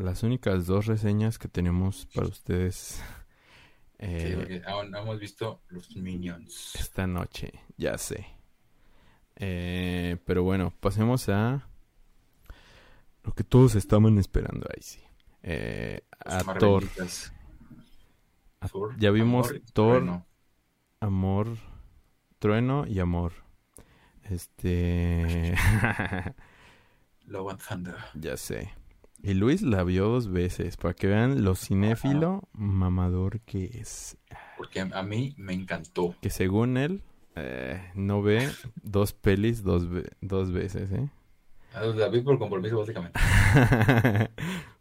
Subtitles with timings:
[0.00, 3.02] las únicas dos reseñas que tenemos para ustedes.
[3.98, 6.74] Eh, aún no hemos visto los Minions.
[6.76, 8.26] esta noche, ya sé.
[9.36, 11.66] Eh, pero bueno, pasemos a
[13.22, 15.00] lo que todos estaban esperando ahí sí.
[15.42, 16.84] Eh, a Thor.
[18.60, 19.96] A- ya vimos amor Thor.
[19.98, 20.26] trueno.
[21.00, 21.56] amor,
[22.38, 23.32] trueno y amor.
[24.24, 25.54] Este,
[27.26, 27.96] Love and Thunder.
[28.14, 28.72] ya sé.
[29.22, 34.16] Y Luis la vio dos veces para que vean lo cinéfilo mamador que es.
[34.56, 36.14] Porque a mí me encantó.
[36.20, 37.02] Que según él
[37.36, 38.48] eh, no ve
[38.82, 39.86] dos pelis dos,
[40.20, 41.08] dos veces, ¿eh?
[41.72, 43.18] Ah, La vi por compromiso, básicamente.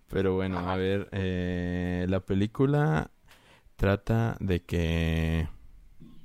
[0.10, 3.12] Pero bueno, a ver, eh, la película
[3.78, 5.50] trata de que...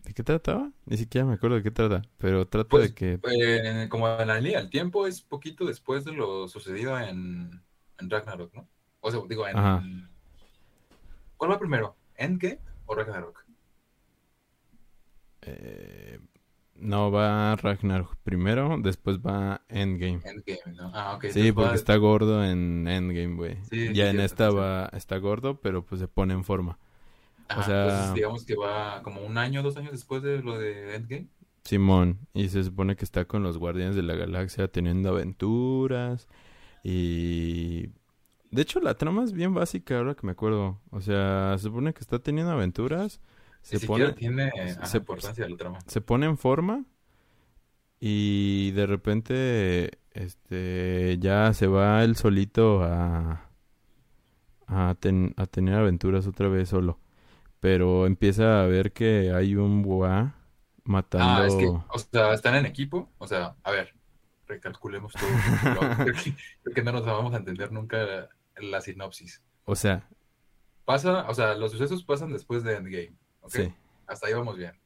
[0.05, 0.73] ¿De qué trataba?
[0.87, 3.21] Ni siquiera me acuerdo de qué trata, pero trata Pues, de que...
[3.23, 7.64] eh, como en la línea del tiempo es poquito después de lo sucedido en,
[7.99, 8.69] en Ragnarok, ¿no?
[9.01, 9.57] O sea, digo, en...
[9.57, 9.83] Ajá.
[11.37, 11.97] ¿Cuál va primero?
[12.17, 13.45] ¿Endgame o Ragnarok?
[15.43, 16.19] eh,
[16.77, 20.21] no va Ragnarok primero, después va Endgame.
[20.25, 20.91] Endgame, ¿no?
[20.95, 21.27] Ah, ok.
[21.27, 23.57] Sí, porque va- está gordo en Endgame, güey.
[23.71, 26.79] Sí, sí, ya en esta sí, va, está gordo, pero pues se pone en forma.
[27.49, 30.59] Ajá, o sea- entonces digamos que va como un año, dos años después de lo
[30.59, 31.29] de Endgame.
[31.65, 36.29] Simón, y se supone que está con los Guardianes de la Galaxia teniendo aventuras
[36.85, 37.91] y...
[38.53, 40.81] De hecho, la trama es bien básica ahora que me acuerdo.
[40.91, 43.21] O sea, se supone que está teniendo aventuras,
[43.63, 45.79] se pone, tiene ajá, se- importancia la trama.
[45.87, 46.85] se pone en forma
[48.01, 53.51] y de repente este ya se va él solito a
[54.67, 56.99] a, ten- a tener aventuras otra vez solo.
[57.61, 60.37] Pero empieza a ver que hay un boa
[60.85, 63.13] matando Ah, es que, o sea, están en equipo.
[63.19, 63.95] O sea, a ver,
[64.55, 65.29] recalculemos todo.
[66.05, 69.43] creo, que, creo que no nos vamos a entender nunca la, la sinopsis.
[69.65, 70.09] O sea,
[70.85, 73.17] Pasa, o sea, los sucesos pasan después de Endgame.
[73.41, 73.51] ¿ok?
[73.51, 73.75] sí.
[74.07, 74.79] Hasta ahí vamos bien.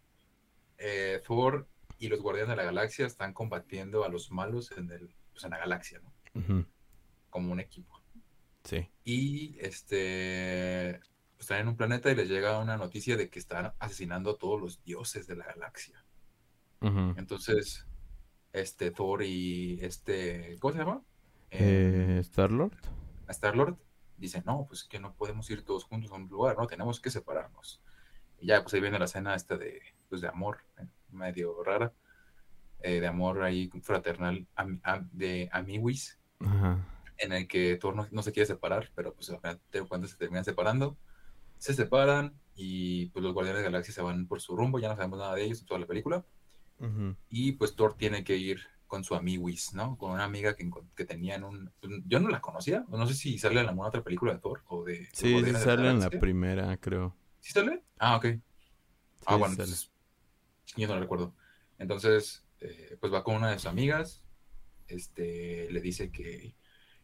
[0.78, 1.66] Eh, Thor
[1.98, 5.50] y los Guardianes de la Galaxia están combatiendo a los malos en, el, pues, en
[5.50, 6.64] la galaxia, ¿no?
[7.30, 8.00] Como un equipo.
[8.62, 8.88] Sí.
[9.02, 11.00] Y este
[11.36, 14.38] pues, están en un planeta y les llega una noticia de que están asesinando a
[14.38, 16.04] todos los dioses de la galaxia.
[16.80, 17.87] Entonces,
[18.52, 21.02] este Thor y este, ¿cómo se llama?
[21.50, 22.72] Eh, Star-Lord.
[23.28, 23.76] Star Lord
[24.16, 27.10] dice, no, pues que no podemos ir todos juntos a un lugar, no, tenemos que
[27.10, 27.80] separarnos.
[28.40, 31.92] Y ya, pues ahí viene la escena esta de, pues, de amor, eh, medio rara,
[32.80, 36.78] eh, de amor ahí fraternal, am- am- de amiguis, Ajá.
[37.18, 39.30] en el que Thor no, no se quiere separar, pero pues
[39.88, 40.96] cuentas se terminan separando,
[41.58, 44.88] se separan y pues los Guardianes de la Galaxia se van por su rumbo, ya
[44.88, 46.24] no sabemos nada de ellos en toda la película,
[47.28, 49.98] Y pues Thor tiene que ir con su amiguis, ¿no?
[49.98, 51.72] Con una amiga que, que tenía en un...
[51.80, 54.62] pues, Yo no la conocía, no sé si sale en alguna otra película de Thor
[54.68, 55.06] o de...
[55.12, 57.14] Sí, sí Guardianes de la sale en la primera, creo.
[57.40, 57.82] ¿Sí sale?
[57.98, 58.26] Ah, ok.
[59.26, 59.90] ah, bueno, entonces,
[60.76, 61.34] yo no lo recuerdo.
[61.78, 64.22] Entonces, eh, pues va con una de sus amigas,
[64.86, 66.54] este, le dice que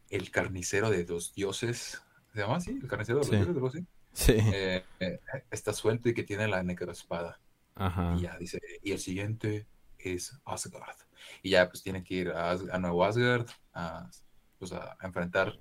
[0.09, 2.03] el carnicero de los dioses,
[2.33, 2.71] ¿se llama así?
[2.71, 3.37] El carnicero de los Sí.
[3.37, 4.33] dioses, algo así, Sí.
[4.37, 5.21] eh, eh,
[5.51, 7.41] está suelto y que tiene la necroespada.
[7.75, 8.15] Ajá.
[8.17, 9.67] Y ya dice, y el siguiente
[9.99, 10.97] es Asgard.
[11.43, 14.11] Y ya pues tiene que ir a, a Nuevo Asgard a,
[14.59, 15.59] pues, a, a enfrentar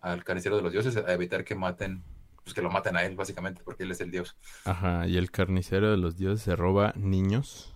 [0.00, 2.04] al carnicero de los dioses, a evitar que maten,
[2.44, 4.36] pues que lo maten a él, básicamente, porque él es el dios.
[4.64, 5.06] Ajá.
[5.08, 7.74] Y el carnicero de los dioses se roba niños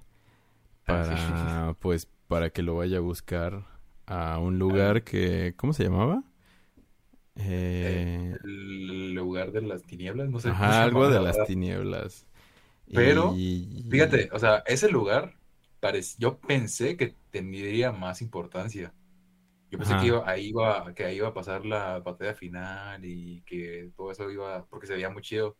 [0.86, 3.66] Ah, para, pues, para que lo vaya a buscar
[4.06, 6.24] a un lugar que, ¿cómo se llamaba?
[7.36, 10.50] Eh, El lugar de las tinieblas, no sé.
[10.50, 12.26] ajá, algo de la las tinieblas.
[12.92, 15.34] Pero, Y- Fíjate, o sea, ese lugar,
[16.18, 18.92] yo pensé que tendría más importancia.
[19.70, 20.02] Yo pensé Ajá.
[20.02, 24.10] que iba, ahí iba, que ahí iba a pasar la batalla final y que todo
[24.12, 25.56] eso iba, porque se veía muy chido.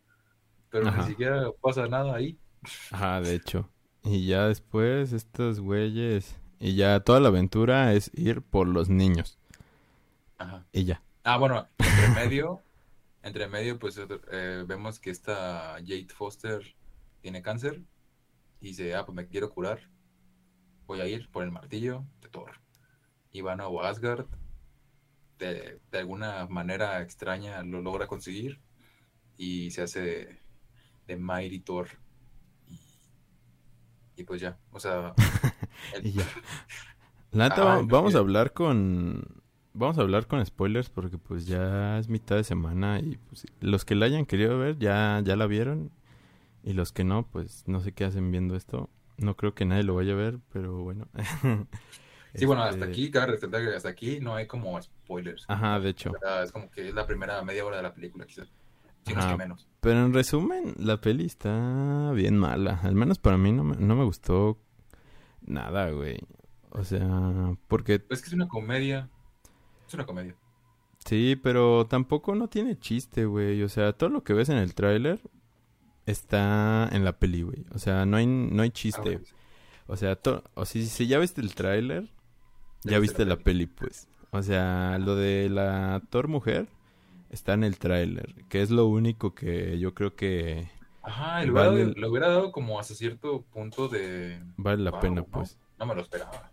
[0.71, 1.03] Pero Ajá.
[1.03, 2.39] ni siquiera pasa nada ahí.
[2.91, 3.69] Ajá, de hecho.
[4.05, 6.37] Y ya después estos güeyes...
[6.65, 9.37] Y ya toda la aventura es ir por los niños.
[10.39, 10.65] Ajá.
[10.73, 11.03] Y ya.
[11.25, 12.61] Ah, bueno, entre medio,
[13.25, 13.99] entre medio, pues
[14.31, 16.63] eh, vemos que esta Jade Foster
[17.23, 17.83] tiene cáncer
[18.61, 19.91] y dice, ah, pues me quiero curar.
[20.87, 22.53] Voy a ir por el martillo de Thor.
[23.33, 24.27] Y va a Asgard.
[25.39, 28.61] De, de alguna manera extraña lo logra conseguir.
[29.37, 30.41] Y se hace de,
[31.07, 31.89] de Mighty Thor.
[32.69, 32.79] Y,
[34.17, 35.15] y pues ya, o sea...
[35.95, 36.25] el- ya.
[37.49, 39.43] Ay, va- vamos no, a hablar con...
[39.75, 43.87] Vamos a hablar con spoilers porque pues ya es mitad de semana y pues, los
[43.87, 45.91] que la hayan querido ver ya, ya la vieron
[46.63, 48.91] y los que no, pues no sé qué hacen viendo esto.
[49.19, 51.09] No creo que nadie lo vaya a ver, pero bueno.
[52.35, 55.45] Sí, bueno, hasta Este, aquí, cabe resaltar que hasta aquí no hay como spoilers.
[55.49, 56.13] Ajá, de hecho.
[56.13, 58.51] O sea, es como que es la primera media hora de la película, quizás.
[59.07, 59.35] Si no es Ajá.
[59.35, 59.69] que menos.
[59.81, 62.81] Pero en resumen, la peli está bien mala.
[62.83, 64.59] Al menos para mí no me, no me gustó
[65.43, 66.19] nada, güey.
[66.71, 69.11] O sea, porque es que es una comedia.
[69.89, 70.37] Es una comedia.
[71.05, 73.63] sí, pero tampoco no tiene chiste, güey.
[73.63, 75.21] O sea, todo lo que ves en el tráiler
[76.07, 77.65] está en la peli, güey.
[77.75, 79.21] O sea, no hay, no hay Ah, chiste.
[79.25, 79.35] sí.
[79.87, 82.11] O sea, to- o si, si ya viste el tráiler,
[82.85, 84.09] Ya viste la la peli, pues.
[84.31, 86.69] O sea, lo de la Thor mujer
[87.31, 90.69] está en el tráiler, que es lo único que yo creo que
[91.03, 91.71] Ajá, le hubiera, Vale.
[91.71, 94.41] dado, le hubiera dado como hasta cierto punto de...
[94.57, 95.27] vale la wow, pena, ¿no?
[95.31, 95.59] pues.
[95.79, 96.53] No me lo esperaba.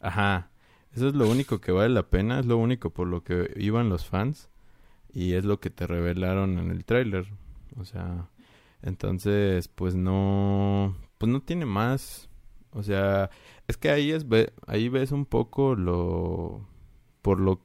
[0.00, 0.50] Ajá.
[0.92, 3.88] Eso es lo único que vale la pena, es lo único por lo que iban
[3.88, 4.50] los fans
[5.12, 7.26] y es lo que te revelaron en el tráiler.
[7.78, 8.28] O sea,
[8.82, 12.28] entonces pues no pues no tiene más.
[12.72, 13.30] O sea,
[13.68, 14.26] es que ahí es
[14.66, 16.66] ahí ves un poco lo
[17.22, 17.60] por lo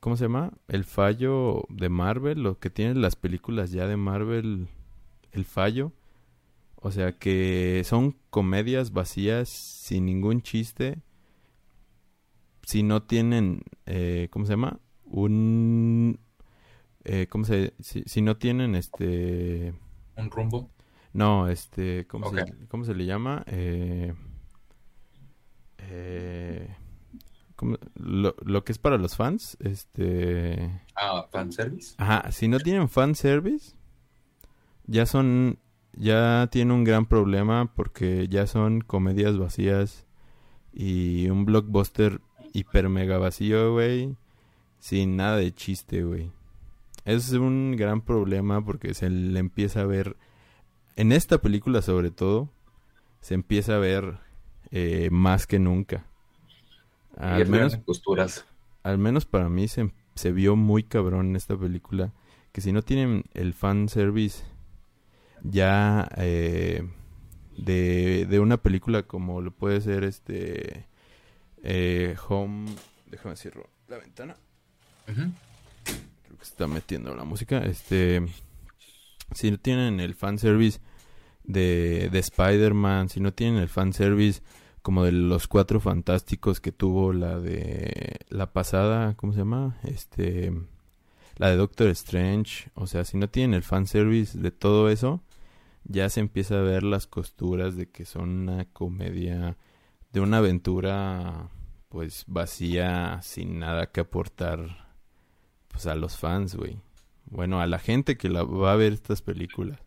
[0.00, 0.52] ¿cómo se llama?
[0.68, 4.68] El fallo de Marvel, lo que tienen las películas ya de Marvel
[5.32, 5.92] el fallo.
[6.76, 10.98] O sea que son comedias vacías sin ningún chiste.
[12.62, 14.80] Si no tienen, eh, ¿cómo se llama?
[15.04, 16.20] Un,
[17.04, 17.74] eh, ¿cómo se?
[17.80, 19.74] Si, si no tienen, este,
[20.16, 20.70] Un rumbo.
[21.12, 23.42] no, este, ¿cómo, se, ¿cómo se le llama?
[23.46, 24.12] Eh,
[25.78, 26.74] eh,
[27.54, 31.94] ¿cómo- lo, lo que es para los fans, este, Ah, fanservice.
[31.98, 33.74] Ajá, si no tienen fan service,
[34.86, 35.58] ya son,
[35.92, 40.06] ya tiene un gran problema porque ya son comedias vacías
[40.72, 42.20] y un blockbuster
[42.52, 44.16] hiper mega vacío, güey,
[44.78, 46.30] sin nada de chiste, güey.
[47.06, 50.18] Es un gran problema porque se le empieza a ver,
[50.96, 52.50] en esta película sobre todo,
[53.20, 54.18] se empieza a ver
[54.72, 56.06] eh, más que nunca.
[57.34, 58.46] y Al menos en costuras.
[58.82, 62.12] al menos para mí se, se vio muy cabrón en esta película.
[62.52, 64.44] Que si no tienen el fan service
[65.42, 66.82] ya eh,
[67.56, 70.88] de, de una película como lo puede ser este
[71.62, 72.66] eh, Home.
[73.06, 74.36] Déjame cierro la ventana.
[76.48, 77.64] Está metiendo la música.
[77.64, 78.26] Este.
[79.32, 80.78] Si no tienen el fan service
[81.42, 84.40] de, de Spider-Man, si no tienen el fan service
[84.82, 89.76] como de los cuatro fantásticos que tuvo la de la pasada, ¿cómo se llama?
[89.82, 90.52] Este
[91.36, 95.22] la de Doctor Strange, o sea, si no tienen el fan service de todo eso,
[95.84, 99.56] ya se empieza a ver las costuras de que son una comedia
[100.12, 101.48] de una aventura
[101.88, 104.85] pues vacía sin nada que aportar
[105.76, 106.78] pues a los fans, güey.
[107.26, 109.78] Bueno, a la gente que la va a ver estas películas.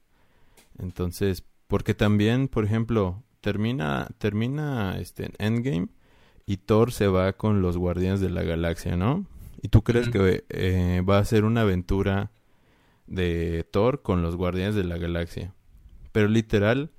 [0.77, 5.87] Entonces, porque también, por ejemplo, termina termina este Endgame
[6.45, 9.25] y Thor se va con los Guardianes de la Galaxia, ¿no?
[9.63, 12.29] Y tú crees que eh, va a ser una aventura
[13.07, 15.55] de Thor con los Guardianes de la Galaxia.
[16.11, 16.91] Pero literal,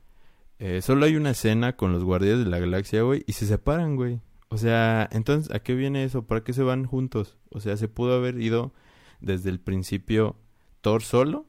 [0.59, 3.95] eh, solo hay una escena con los Guardianes de la Galaxia, güey, y se separan,
[3.95, 4.21] güey.
[4.51, 6.27] O sea, entonces, ¿a qué viene eso?
[6.27, 7.37] ¿Para qué se van juntos?
[7.51, 8.73] O sea, se pudo haber ido
[9.21, 10.37] desde el principio
[10.81, 11.47] Thor solo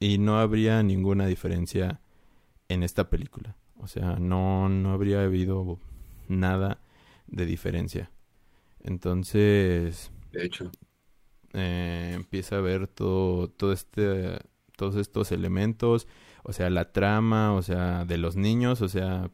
[0.00, 2.00] y no habría ninguna diferencia
[2.68, 3.56] en esta película.
[3.78, 5.80] O sea, no, no habría habido
[6.28, 6.80] nada
[7.28, 8.12] de diferencia.
[8.84, 10.70] Entonces, De hecho.
[11.52, 14.38] eh, empieza a ver todo, todo este,
[14.76, 16.06] todos estos elementos,
[16.42, 19.30] o sea, la trama, o sea, de los niños, o sea,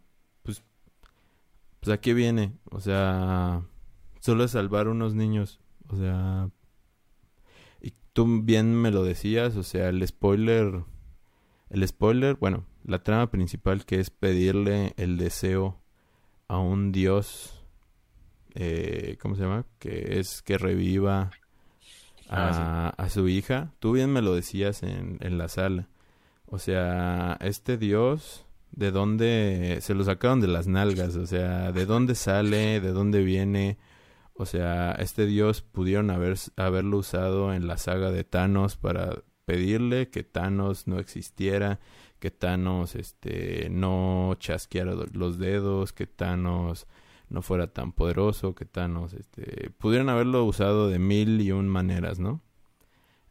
[1.86, 3.62] pues a qué viene, o sea,
[4.18, 6.50] solo es salvar unos niños, o sea,
[7.80, 10.82] y tú bien me lo decías, o sea, el spoiler,
[11.70, 15.78] el spoiler, bueno, la trama principal que es pedirle el deseo
[16.48, 17.64] a un dios,
[18.56, 19.64] eh, ¿cómo se llama?
[19.78, 21.30] Que es que reviva
[22.28, 23.70] a, Ah, a su hija.
[23.78, 25.88] Tú bien me lo decías en, en la sala.
[26.46, 31.16] O sea, este dios, ¿de dónde se lo sacaron de las nalgas?
[31.16, 32.80] O sea, ¿de dónde sale?
[32.80, 33.78] ¿De dónde viene?
[34.34, 40.10] O sea, este dios pudieron haber, haberlo usado en la saga de Thanos para pedirle
[40.10, 41.80] que Thanos no existiera,
[42.18, 46.86] que Thanos este no chasqueara los dedos, que Thanos
[47.28, 52.18] no fuera tan poderoso, que Thanos este pudieron haberlo usado de mil y un maneras,
[52.18, 52.42] ¿no?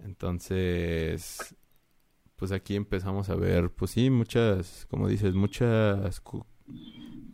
[0.03, 1.55] Entonces,
[2.35, 6.21] pues aquí empezamos a ver, pues sí, muchas, como dices, muchas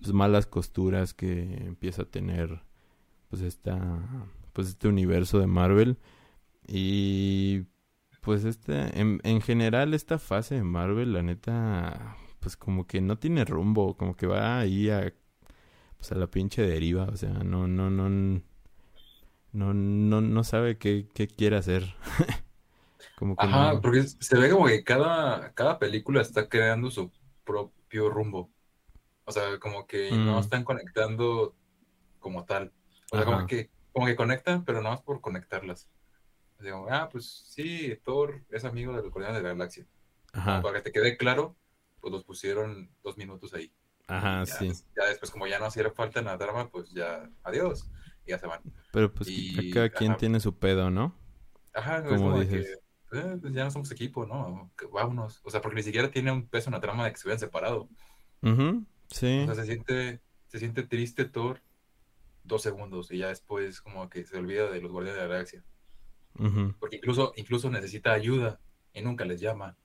[0.01, 2.63] pues, malas costuras que empieza a tener
[3.29, 5.98] pues esta pues este universo de Marvel
[6.67, 7.63] y
[8.22, 13.17] pues este en, en general esta fase de Marvel la neta pues como que no
[13.17, 15.13] tiene rumbo como que va ahí a
[16.01, 18.41] pues a la pinche deriva, o sea, no, no, no, no,
[19.53, 21.96] no, no sabe qué, qué quiere hacer.
[23.22, 27.12] como que Ajá, porque se ve como que cada, cada película está creando su
[27.44, 28.50] propio rumbo.
[29.25, 30.40] O sea, como que no mm.
[30.40, 31.56] están conectando
[32.20, 32.74] como tal.
[33.12, 35.88] O sea, como que, como que conectan, pero no más por conectarlas.
[36.58, 39.86] Digo, ah, pues sí, Thor es amigo de los Guardianes de la Galaxia.
[40.34, 40.60] Ajá.
[40.63, 41.56] Para que te quede claro,
[42.00, 43.72] pues los pusieron dos minutos ahí.
[44.08, 44.72] Ajá, sí.
[44.98, 47.88] Ya después, como ya no hacía falta en la trama, pues ya, adiós,
[48.25, 48.62] y ya se van.
[48.92, 49.30] Pero pues
[49.72, 51.16] cada quien tiene su pedo, ¿no?
[51.72, 52.66] Ajá, como, dices.
[52.66, 54.72] Que, eh, pues ya no somos equipo, ¿no?
[54.91, 55.41] vámonos.
[55.44, 57.39] O sea, porque ni siquiera tiene un peso en la trama de que se hubieran
[57.39, 57.89] separado.
[59.10, 59.39] Sí.
[59.41, 61.62] O sea, se siente, se siente triste Thor
[62.44, 65.63] dos segundos y ya después como que se olvida de los Guardianes de la Galaxia.
[66.80, 68.60] Porque incluso, incluso necesita ayuda
[68.94, 69.77] y nunca les llama.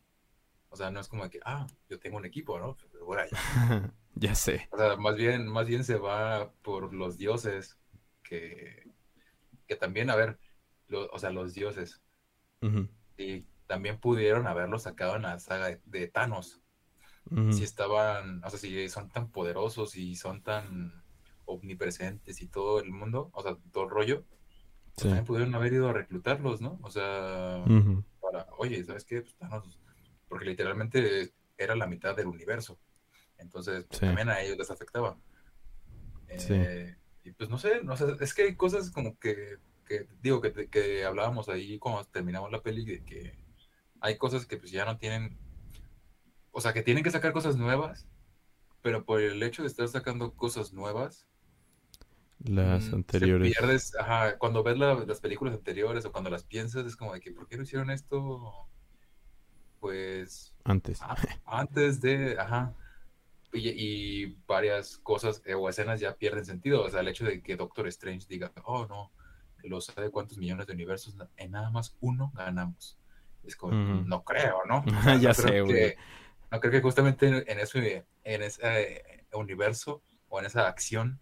[0.71, 2.77] O sea, no es como que, ah, yo tengo un equipo, ¿no?
[2.93, 3.93] Pero bueno, ya.
[4.15, 4.69] ya sé.
[4.71, 7.79] O sea, más bien, más bien se va por los dioses
[8.23, 8.91] que,
[9.67, 10.39] que también, a ver,
[10.91, 12.01] o sea, los dioses.
[13.17, 16.63] Y también pudieron haberlo sacado en la saga de, Thanos.
[17.51, 21.03] Si estaban, o sea, si son tan poderosos y son tan
[21.45, 24.25] omnipresentes y todo el mundo, o sea, todo el rollo,
[24.95, 26.79] pues también pudieron haber ido a reclutarlos, ¿no?
[26.83, 27.65] O sea,
[28.21, 29.23] para, oye, ¿sabes qué?
[29.23, 29.81] Pues Thanos
[30.29, 32.79] porque literalmente era la mitad del universo.
[33.39, 35.19] Entonces, pues, también a ellos les afectaba.
[36.29, 39.57] Eh, y pues no sé, no sé, es que hay cosas como que,
[39.87, 43.39] que digo, que, que hablábamos ahí cuando terminamos la peli, de que
[44.01, 45.39] hay cosas que pues ya no tienen,
[46.53, 48.07] o sea, que tienen que sacar cosas nuevas,
[48.83, 51.27] pero por el hecho de estar sacando cosas nuevas,
[52.45, 53.57] las mm, anteriores.
[53.57, 57.33] Pierdes, ajá, cuando ves las películas anteriores o cuando las piensas, es como de que,
[57.33, 58.69] ¿por qué no hicieron esto?
[59.81, 60.55] pues...
[60.65, 61.01] Antes.
[61.45, 62.75] antes de, ajá.
[63.53, 66.83] Y, varias cosas eh, o escenas ya pierden sentido.
[66.83, 69.13] O sea, el hecho de que Doctor Strange diga, oh no,
[69.69, 72.99] lo sabe cuántos millones de universos, en nada más uno ganamos.
[73.45, 74.85] Es como, no creo, ¿no?
[75.21, 75.95] ya sé, güey.
[76.51, 81.21] No creo que justamente en, ese, en ese universo o en esa acción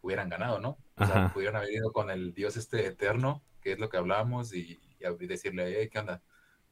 [0.00, 0.78] hubieran ganado, ¿no?
[0.96, 4.54] O sea, pudieron haber ido con el dios este eterno, que es lo que hablábamos,
[4.54, 6.22] y, y decirle, hey, ¿qué onda?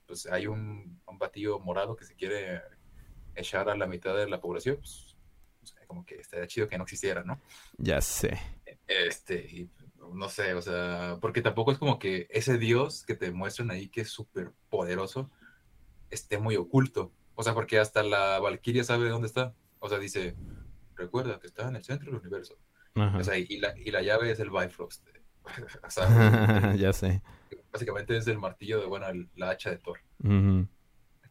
[0.07, 2.62] pues hay un, un batillo morado que se quiere
[3.35, 5.16] echar a la mitad de la población, pues,
[5.87, 7.40] como que estaría chido que no existiera, ¿no?
[7.76, 8.38] Ya sé.
[8.87, 9.69] Este,
[10.15, 13.89] no sé, o sea, porque tampoco es como que ese dios que te muestran ahí
[13.89, 15.31] que es súper poderoso
[16.11, 17.13] esté muy oculto.
[17.35, 19.55] O sea, porque hasta la Valkyria sabe dónde está.
[19.79, 20.37] O sea, dice,
[20.95, 22.59] recuerda que está en el centro del universo.
[22.95, 25.07] O sea, y la, y la llave es el Bifrost.
[25.87, 27.23] o sea, ya sé
[27.77, 30.01] básicamente es el martillo de, bueno, la hacha de Thor.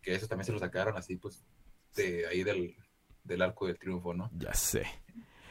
[0.01, 1.43] Que eso también se lo sacaron así, pues,
[1.95, 2.75] de ahí del,
[3.23, 4.29] del arco del triunfo, ¿no?
[4.37, 4.85] Ya sé.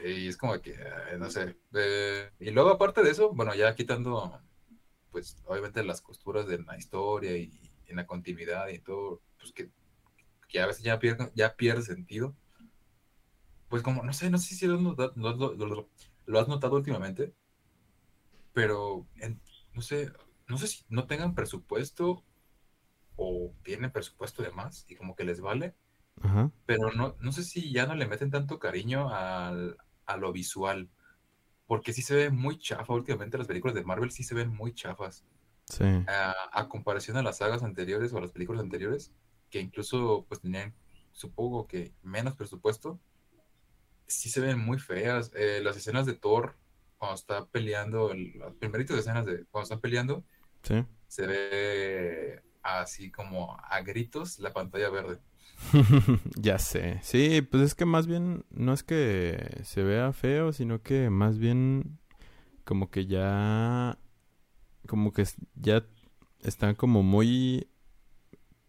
[0.04, 0.78] Y es como que,
[1.18, 1.56] no sé.
[1.72, 4.38] Eh, y luego, aparte de eso, bueno, ya quitando,
[5.10, 7.50] pues, obviamente las costuras de la historia y
[7.86, 9.70] en la continuidad y todo, pues que,
[10.48, 12.36] que a veces ya pierde, ya pierde sentido.
[13.68, 17.32] Pues como, no sé, no sé si lo, lo has notado últimamente,
[18.52, 19.06] pero,
[19.72, 20.12] no sé,
[20.46, 22.24] no sé si no tengan presupuesto
[23.16, 25.74] o tienen presupuesto de más y como que les vale,
[26.66, 30.88] pero no, no sé si ya no le meten tanto cariño al, a lo visual,
[31.66, 34.74] porque sí se ve muy chafa últimamente, las películas de Marvel sí se ven muy
[34.74, 35.24] chafas.
[35.66, 35.84] Sí.
[36.06, 39.12] A, comparación a las sagas anteriores o a las películas anteriores,
[39.50, 40.74] que incluso pues tenían,
[41.12, 43.00] supongo que menos presupuesto,
[44.06, 45.30] sí se ven muy feas.
[45.34, 46.56] Eh, las escenas de Thor,
[46.98, 50.24] cuando está peleando, las primeritas escenas de cuando están peleando,
[51.08, 55.18] se ve así como a gritos la pantalla verde.
[56.36, 57.00] ya sé.
[57.02, 61.38] Sí, pues es que más bien no es que se vea feo, sino que más
[61.38, 61.98] bien
[62.64, 63.98] como que ya
[64.86, 65.84] como que ya
[66.40, 67.68] están como muy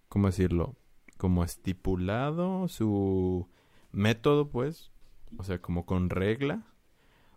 [0.08, 0.76] ¿cómo decirlo?
[1.18, 3.50] como estipulado su
[3.92, 4.92] método, pues,
[5.38, 6.64] o sea, como con regla.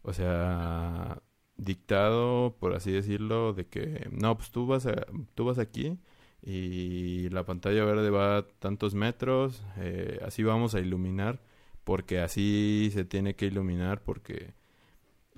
[0.03, 1.23] O sea,
[1.57, 5.99] dictado, por así decirlo, de que no, pues tú vas a, tú vas aquí
[6.43, 11.41] y la pantalla verde va a tantos metros, eh, así vamos a iluminar,
[11.85, 14.55] porque así se tiene que iluminar, porque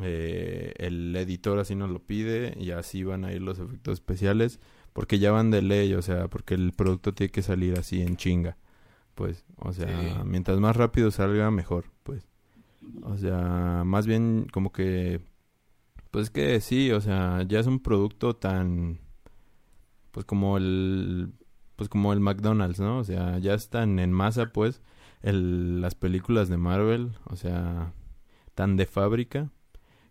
[0.00, 4.60] eh, el editor así nos lo pide y así van a ir los efectos especiales,
[4.92, 8.16] porque ya van de ley, o sea, porque el producto tiene que salir así en
[8.16, 8.56] chinga,
[9.14, 12.26] pues, o sea, mientras más rápido salga, mejor, pues.
[13.02, 15.20] O sea, más bien como que
[16.10, 18.98] pues que sí, o sea, ya es un producto tan
[20.12, 21.32] pues como el
[21.76, 22.98] pues como el McDonald's, ¿no?
[22.98, 24.82] O sea, ya están en masa pues
[25.22, 27.94] el, las películas de Marvel, o sea,
[28.54, 29.50] tan de fábrica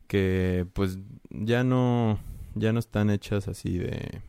[0.08, 0.98] que pues
[1.30, 2.20] ya no
[2.56, 4.24] ya no están hechas así de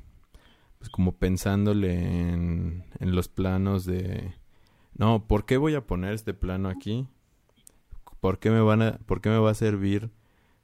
[0.79, 1.95] pues como pensándole
[2.33, 4.35] en, los planos de
[4.95, 7.09] no, ¿por qué voy a poner este plano aquí?
[8.21, 10.11] ¿Por qué me van a por qué me va a servir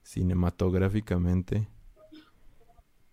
[0.03, 1.69] cinematográficamente?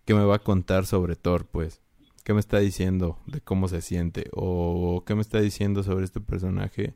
[0.04, 1.83] ¿Qué me va a contar sobre Thor, pues?
[2.24, 4.30] ¿Qué me está diciendo de cómo se siente?
[4.32, 6.94] ¿O qué me está diciendo sobre este personaje?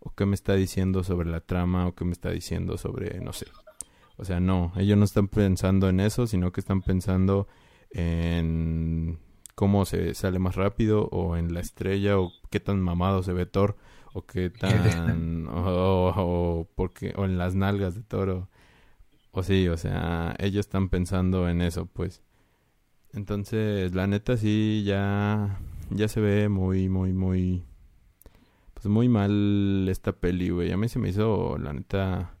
[0.00, 1.86] ¿O qué me está diciendo sobre la trama?
[1.86, 3.46] ¿O qué me está diciendo sobre, no sé?
[4.16, 7.48] O sea, no, ellos no están pensando en eso, sino que están pensando
[7.90, 9.18] en
[9.54, 13.46] cómo se sale más rápido o en la estrella o qué tan mamado se ve
[13.46, 13.76] Thor
[14.12, 18.48] o qué tan o, o, porque o en las nalgas de Thor
[19.32, 22.22] o, sí, o sea, ellos están pensando en eso, pues.
[23.14, 27.64] Entonces, la neta sí ya ya se ve muy muy muy
[28.74, 30.72] pues muy mal esta peli, güey.
[30.72, 32.36] A mí se me hizo la neta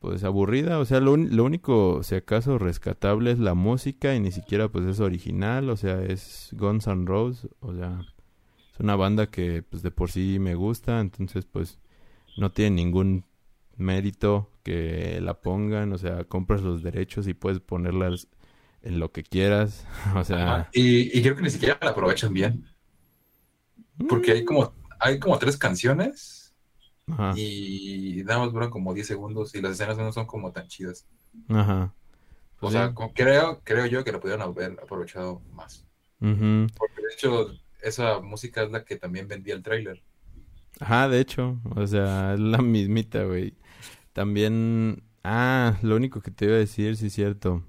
[0.00, 4.32] pues aburrida, o sea, lo, lo, único, si acaso, rescatable es la música y ni
[4.32, 8.00] siquiera pues es original, o sea, es Guns N' Roses, o sea,
[8.72, 11.80] es una banda que pues de por sí me gusta, entonces pues
[12.38, 13.26] no tiene ningún
[13.76, 18.28] mérito que la pongan, o sea, compras los derechos y puedes ponerlas
[18.82, 20.68] en lo que quieras, o sea...
[20.72, 22.64] Y, y, creo que ni siquiera la aprovechan bien,
[24.08, 26.40] porque hay como, hay como tres canciones
[27.36, 31.06] y nada más duran como 10 segundos y las escenas no son como tan chidas.
[31.48, 31.92] Ajá.
[32.60, 35.86] o sea, creo, creo yo que lo pudieron haber aprovechado más.
[36.18, 40.02] Porque de hecho, esa música es la que también vendía el tráiler.
[40.78, 43.54] Ajá, de hecho, o sea, es la mismita, güey.
[44.12, 47.64] También, ah, lo único que te iba a decir, sí es cierto.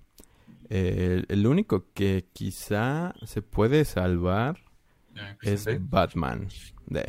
[0.74, 4.58] Eh, el, único que quizá se puede salvar
[5.18, 6.48] ah, es Batman.
[6.86, 7.06] De,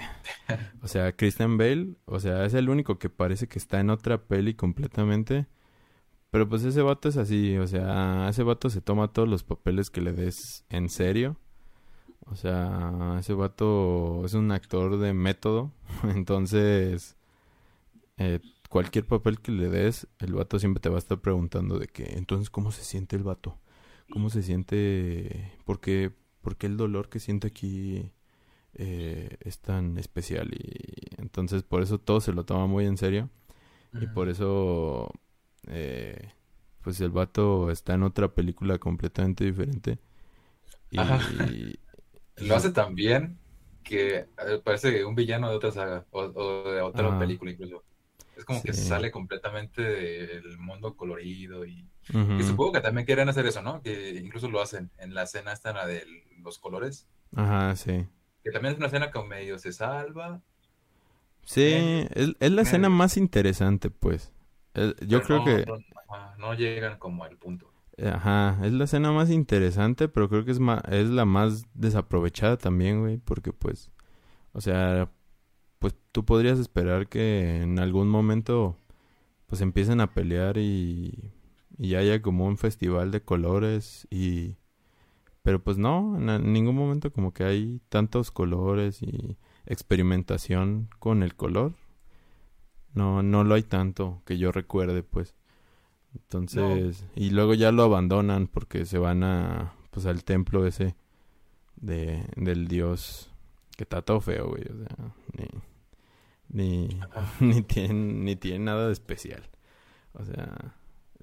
[0.83, 4.21] o sea, Christian Bale, o sea, es el único que parece que está en otra
[4.21, 5.47] peli completamente.
[6.33, 9.90] Pero pues ese vato es así, o sea, ese vato se toma todos los papeles
[9.90, 11.37] que le des en serio.
[12.26, 15.71] O sea, ese vato es un actor de método.
[16.03, 17.16] Entonces,
[18.16, 18.40] eh,
[18.72, 22.14] cualquier papel que le des, el vato siempre te va a estar preguntando de que,
[22.16, 23.58] entonces, ¿cómo se siente el vato?
[24.11, 25.52] ¿Cómo se siente?
[25.66, 28.11] ¿Por qué, por qué el dolor que siente aquí
[28.72, 33.28] eh, es tan especial y entonces por eso todo se lo toma muy en serio.
[33.92, 35.12] Y por eso
[35.68, 36.30] eh,
[36.80, 39.98] pues el vato está en otra película completamente diferente.
[40.90, 40.96] Y,
[42.46, 43.38] lo hace tan bien
[43.85, 44.26] que eh,
[44.64, 47.85] parece un villano de otra saga o, de otra película incluso
[48.42, 51.88] es como que sale completamente del mundo colorido y,
[52.42, 53.83] supongo que también quieren hacer eso, ¿no?
[53.83, 56.05] Que incluso lo hacen en la escena esta la de
[56.42, 57.07] los colores.
[57.35, 58.07] Ajá, sí.
[58.42, 60.40] Que también es una escena que medio se salva.
[61.44, 64.33] Sí, es, la escena más interesante, pues.
[65.07, 65.64] yo creo que...
[66.38, 67.72] No, llegan como al punto.
[68.05, 70.59] Ajá, es la escena más interesante, pero creo que es,
[70.90, 73.92] es la más desaprovechada también, güey, porque pues,
[74.52, 75.09] o sea,
[75.83, 78.79] pues tú podrías esperar que en algún momento
[79.47, 81.33] pues empiecen a pelear y,
[81.77, 84.57] y haya como un festival de colores y
[85.42, 91.35] pero pues no, en ningún momento como que hay tantos colores y experimentación con el
[91.35, 91.75] color.
[92.95, 95.35] No, no lo hay tanto que yo recuerde, pues.
[96.14, 100.95] Entonces, y luego ya lo abandonan porque se van a, pues al templo ese
[101.77, 103.33] de, del dios
[103.77, 104.62] que está todo feo, güey.
[104.62, 105.47] O sea, ni,
[106.52, 106.88] ni,
[107.40, 109.48] ni, tiene, ni tiene nada de especial.
[110.12, 110.76] O sea,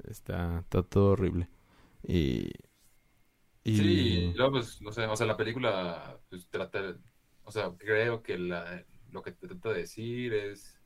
[0.07, 1.49] está, está todo horrible.
[2.03, 2.49] Y
[3.65, 6.97] Sí, yo pues, no sé, o sea, la película pues, trata,
[7.43, 10.79] o sea, creo que la, lo que te trata de decir es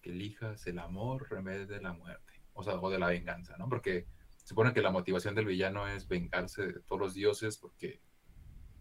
[0.00, 3.56] que elijas el amor en vez de la muerte, o sea, o de la venganza,
[3.58, 3.68] ¿no?
[3.68, 8.00] Porque se supone que la motivación del villano es vengarse de todos los dioses porque,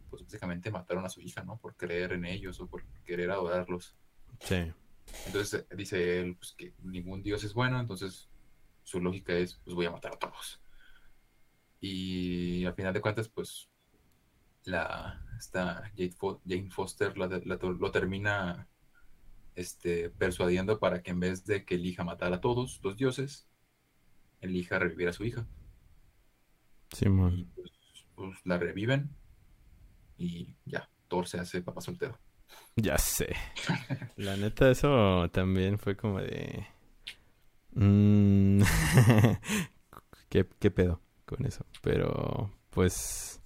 [0.10, 1.58] pues básicamente mataron a su hija, ¿no?
[1.58, 3.95] Por creer en ellos o por querer adorarlos.
[4.39, 4.71] Sí.
[5.26, 8.30] Entonces dice él, pues que ningún dios es bueno, entonces
[8.84, 10.60] su lógica es, pues voy a matar a todos.
[11.82, 13.69] Y al final de cuentas, pues,
[14.63, 18.67] la, esta Jane Foster lo termina
[19.56, 23.48] este, persuadiendo para que en vez de que elija matar a todos los dioses,
[24.41, 25.45] elija revivir a su hija.
[26.91, 27.08] Sí,
[27.56, 27.72] pues,
[28.15, 29.10] pues, la reviven
[30.17, 32.17] y ya, Thor se hace papá soltero.
[32.76, 33.36] Ya sé.
[34.18, 36.66] La neta, eso también fue como de...
[37.72, 38.62] Mm,
[40.30, 41.02] ¿Qué, ¿Qué pedo?
[41.30, 41.66] con eso.
[41.82, 43.42] Pero, pues...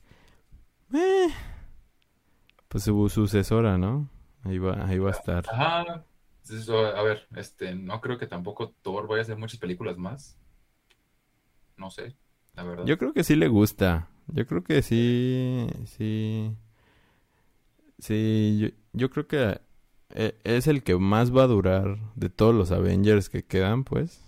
[0.93, 1.27] Eh,
[2.67, 4.09] pues su sucesora, ¿no?
[4.43, 5.43] Ahí va, ahí va a estar.
[5.49, 6.05] Ajá.
[6.95, 10.37] A ver, este, no creo que tampoco Thor vaya a hacer muchas películas más.
[11.77, 12.15] No sé,
[12.53, 12.85] la verdad.
[12.85, 14.09] Yo creo que sí le gusta.
[14.27, 16.53] Yo creo que sí, sí.
[18.03, 19.61] Sí, yo, yo creo que
[20.09, 24.19] eh, es el que más va a durar de todos los Avengers que quedan, pues.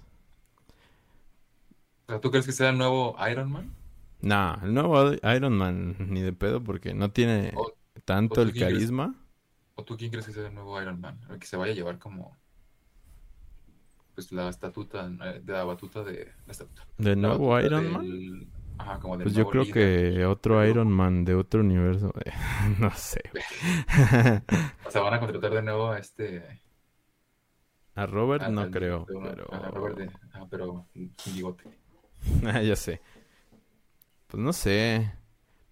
[2.22, 3.74] ¿tú crees que sea el nuevo Iron Man?
[4.22, 7.74] Nah, el nuevo Iron Man ni de pedo porque no tiene O,
[8.06, 9.14] tanto o el crees- carisma.
[9.76, 11.20] ¿O tú quién crees que sea el nuevo Iron Man?
[11.30, 12.38] El que se vaya a llevar como.
[14.14, 16.32] Pues la estatuta, eh, de la batuta de.
[16.46, 16.88] La estatuta.
[16.98, 18.02] ¿De nuevo Iron Man?
[18.04, 19.74] del- Ajá, como Pues yo creo líder.
[19.74, 20.92] que otro Iron.
[20.92, 22.14] Man de otro universo.
[22.80, 23.22] no sé.
[24.86, 26.62] O sea, van a contratar de nuevo a este.
[27.96, 29.54] a Robert no al- creo, de pero...
[29.54, 31.64] a Robert de- ah, pero sin bigote.
[32.46, 33.02] Ah, ya sé.
[34.28, 35.12] Pues no sé.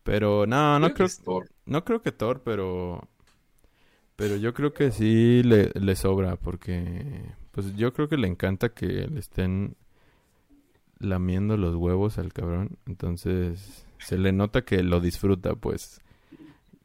[0.03, 1.49] Pero no, no creo, Thor.
[1.65, 3.07] no creo que Thor, pero...
[4.15, 7.23] Pero yo creo que sí le, le sobra porque...
[7.51, 9.75] Pues yo creo que le encanta que le estén
[11.03, 12.77] lamiendo los huevos al cabrón.
[12.85, 16.01] Entonces se le nota que lo disfruta, pues.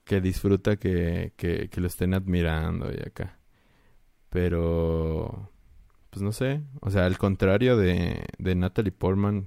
[0.05, 3.39] Que disfruta que, que, lo estén admirando y acá.
[4.31, 5.51] Pero...
[6.11, 6.63] Pues no sé.
[6.81, 9.47] O sea, al contrario de, de Natalie Portman,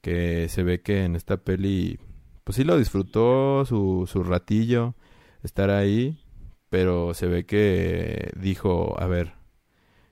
[0.00, 1.98] que se ve que en esta peli,
[2.44, 4.94] pues sí lo disfrutó su, su ratillo
[5.42, 6.20] estar ahí,
[6.68, 9.34] pero se ve que dijo, a ver,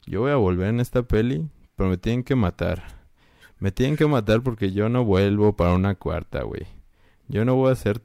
[0.07, 3.04] yo voy a volver en esta peli, pero me tienen que matar.
[3.64, 6.66] Me tienen que matar porque yo no vuelvo para una cuarta, güey.
[7.29, 8.03] Yo no voy a ser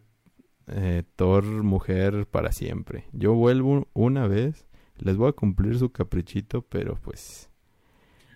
[0.68, 3.10] eh, Thor mujer para siempre.
[3.12, 7.50] Yo vuelvo una vez, les voy a cumplir su caprichito, pero pues...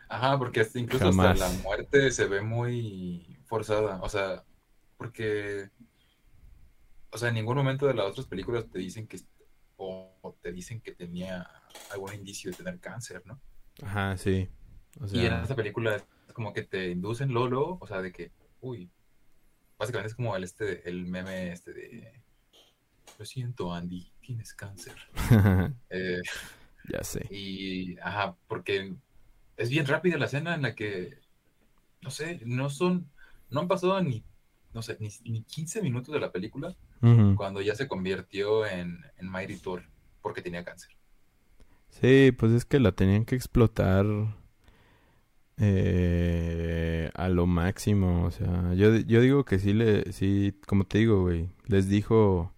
[0.09, 1.39] Ajá, porque hasta- incluso Jamás.
[1.41, 4.01] hasta la muerte se ve muy forzada.
[4.01, 4.43] O sea,
[4.97, 5.69] porque.
[7.09, 9.21] O sea, en ningún momento de las otras películas te dicen que.
[9.77, 11.49] O, te dicen que tenía
[11.89, 13.39] algún indicio de tener cáncer, ¿no?
[13.81, 14.49] Ajá, sí.
[14.99, 16.03] O Y en esta película
[16.33, 18.89] como que te inducen luego, luego, o sea, de que, uy,
[19.77, 22.21] básicamente es como el este, el meme este de,
[23.17, 24.95] lo siento, Andy, tienes cáncer.
[25.89, 26.21] Eh,
[26.89, 27.25] ya sé.
[27.29, 28.93] y, ajá, porque
[29.55, 31.19] es bien rápida la escena en la que,
[32.01, 33.09] no sé, no son,
[33.49, 34.23] no han pasado ni,
[34.73, 36.75] no sé, ni, ni 15 minutos de la película
[37.35, 39.83] cuando ya se convirtió en, en Mighty Thor
[40.21, 40.95] porque tenía cáncer.
[41.89, 44.05] Sí, pues es que la tenían que explotar
[45.57, 48.25] eh, a lo máximo.
[48.25, 52.53] O sea, yo, yo digo que sí, le, sí, como te digo, güey, les dijo,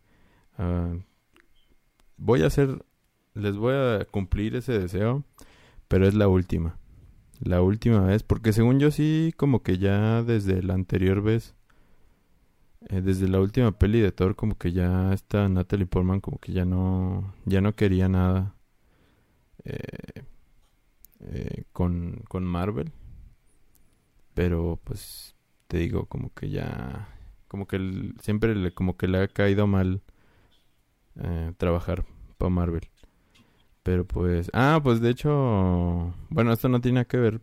[0.58, 0.94] ah,
[2.18, 2.86] voy a hacer,
[3.34, 5.24] les voy a cumplir ese deseo,
[5.88, 6.78] pero es la última.
[7.42, 11.56] La última vez, porque según yo sí, como que ya desde la anterior vez,
[12.90, 16.54] eh, desde la última peli de Thor, como que ya esta Natalie Portman como que
[16.54, 18.56] ya no, ya no quería nada
[19.66, 20.24] eh,
[21.28, 22.92] eh, con, con Marvel.
[24.34, 25.36] Pero pues
[25.68, 27.10] te digo, como que ya,
[27.48, 30.02] como que siempre le, como que le ha caído mal
[31.22, 32.06] eh, trabajar
[32.38, 32.90] para Marvel.
[33.84, 37.42] Pero pues, ah, pues de hecho, bueno, esto no tiene que ver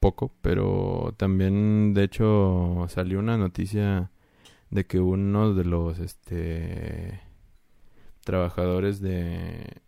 [0.00, 4.10] poco, pero también de hecho salió una noticia
[4.70, 7.20] de que uno de los este
[8.24, 9.82] trabajadores de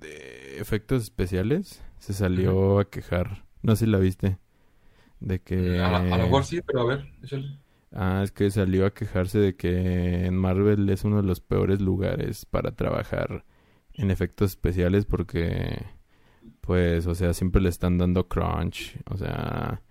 [0.00, 3.44] de efectos especiales se salió a quejar.
[3.62, 4.38] No sé si la viste.
[5.20, 7.58] De que A, lo mejor sí, pero a ver, échale.
[7.92, 11.80] Ah, es que salió a quejarse de que en Marvel es uno de los peores
[11.80, 13.44] lugares para trabajar
[13.94, 15.86] en efectos especiales porque,
[16.60, 19.82] pues, o sea, siempre le están dando crunch, o sea,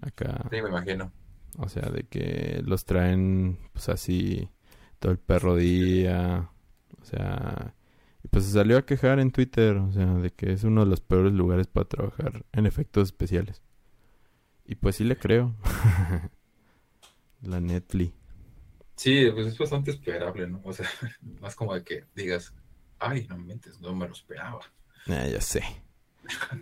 [0.00, 1.12] acá, Sí, me imagino.
[1.58, 4.48] o sea, de que los traen, pues, así
[5.00, 6.50] todo el perro día,
[7.00, 7.74] o sea,
[8.30, 11.00] pues se salió a quejar en Twitter, o sea, de que es uno de los
[11.00, 13.62] peores lugares para trabajar en efectos especiales.
[14.64, 15.54] Y pues sí le creo.
[17.42, 18.14] La Netflix.
[18.96, 20.60] Sí, pues es bastante esperable, ¿no?
[20.62, 20.88] O sea,
[21.40, 22.54] más como de que digas,
[22.98, 24.60] ay, no mentes, no me lo esperaba.
[25.08, 25.62] Ah, ya sé.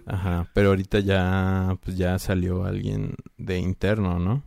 [0.06, 4.42] Ajá, pero ahorita ya, pues ya salió alguien de interno, ¿no?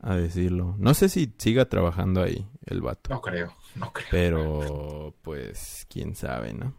[0.00, 0.74] A decirlo.
[0.78, 3.54] No sé si siga trabajando ahí el vato, No creo,
[4.10, 6.74] pero pues quién sabe, ¿no?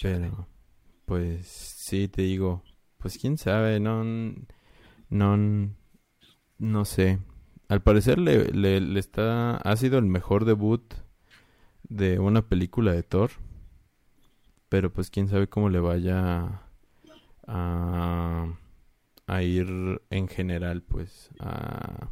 [0.00, 0.48] Pero,
[1.04, 2.62] pues sí, te digo,
[2.98, 4.04] pues quién sabe, no,
[5.08, 5.74] no,
[6.58, 7.20] no sé.
[7.68, 10.82] Al parecer le, le, le está, ha sido el mejor debut
[11.84, 13.30] de una película de Thor.
[14.68, 16.62] Pero pues quién sabe cómo le vaya
[17.46, 18.46] a,
[19.26, 22.10] a ir en general, pues, a,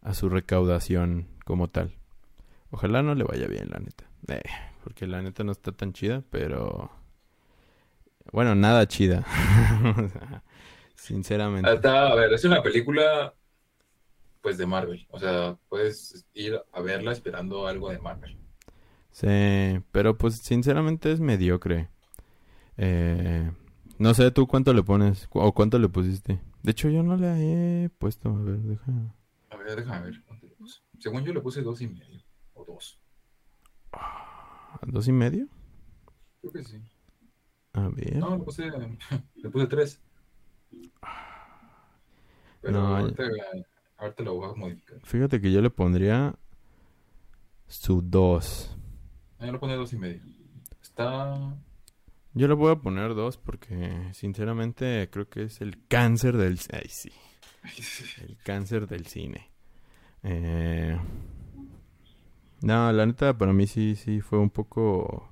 [0.00, 1.96] a su recaudación como tal.
[2.72, 4.04] Ojalá no le vaya bien, la neta.
[4.28, 4.42] Eh,
[4.82, 6.90] porque la neta no está tan chida, pero...
[8.32, 9.24] Bueno, nada chida.
[10.96, 11.68] Sinceramente.
[11.68, 13.34] a ver, es una película
[14.40, 15.06] pues de Marvel.
[15.10, 18.38] O sea, puedes ir a verla esperando algo de Marvel.
[19.10, 21.90] Sí, pero pues sinceramente es mediocre.
[22.78, 23.50] Eh,
[23.98, 26.40] no sé tú cuánto le pones o cuánto le pusiste.
[26.62, 28.30] De hecho, yo no le he puesto.
[28.30, 28.92] A ver, deja.
[29.50, 30.22] A ver, déjame ver.
[30.98, 32.21] Según yo le puse dos y medio.
[34.86, 35.46] ¿Dos y medio?
[36.40, 36.78] Creo que sí.
[37.72, 38.16] A ver.
[38.16, 38.64] No, le puse,
[39.36, 40.00] le puse tres.
[42.60, 43.24] Pero No, ahorita,
[43.98, 45.00] ahorita lo voy a modificar.
[45.04, 46.34] Fíjate que yo le pondría
[47.66, 48.76] su dos.
[49.38, 50.22] Ah, Yo le puse dos y medio.
[50.80, 51.56] Está.
[52.34, 56.58] Yo le voy a poner dos porque sinceramente creo que es el cáncer del...
[56.72, 57.12] Ay, sí.
[58.22, 59.50] El cáncer del cine.
[60.24, 60.98] Eh,
[62.62, 65.28] No, la neta para mí sí, sí fue un poco...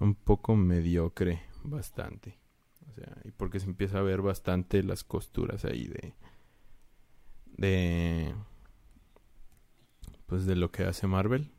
[0.00, 2.38] Un poco mediocre, bastante.
[2.90, 6.14] O sea, y porque se empieza a ver bastante las costuras ahí de...
[7.56, 8.34] De...
[10.26, 11.50] Pues de lo que hace Marvel.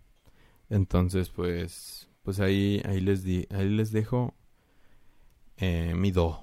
[0.70, 2.10] Entonces, pues...
[2.24, 4.34] Pues ahí, ahí les di, ahí les dejo
[5.58, 6.39] eh, mi do.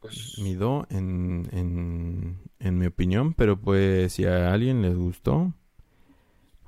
[0.00, 5.52] Pues, Mi do en, en, en mi opinión, pero pues si a alguien les gustó,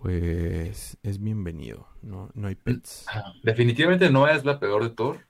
[0.06, 1.88] pues es bienvenido.
[2.00, 3.12] No, no hay pets.
[3.12, 5.26] ah, definitivamente no es la peor de Thor.